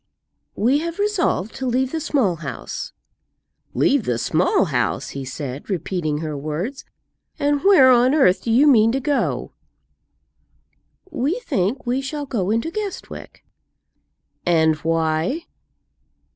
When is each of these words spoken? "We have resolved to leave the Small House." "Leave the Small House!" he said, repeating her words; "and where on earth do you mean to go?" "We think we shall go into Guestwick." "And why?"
"We 0.55 0.79
have 0.79 0.97
resolved 0.97 1.53
to 1.57 1.67
leave 1.67 1.91
the 1.91 1.99
Small 1.99 2.37
House." 2.37 2.91
"Leave 3.75 4.05
the 4.05 4.17
Small 4.17 4.65
House!" 4.65 5.09
he 5.09 5.23
said, 5.23 5.69
repeating 5.69 6.21
her 6.21 6.35
words; 6.35 6.83
"and 7.37 7.63
where 7.63 7.91
on 7.91 8.15
earth 8.15 8.41
do 8.41 8.49
you 8.49 8.65
mean 8.65 8.91
to 8.93 8.99
go?" 8.99 9.53
"We 11.11 11.39
think 11.41 11.85
we 11.85 12.01
shall 12.01 12.25
go 12.25 12.49
into 12.49 12.71
Guestwick." 12.71 13.45
"And 14.43 14.75
why?" 14.77 15.41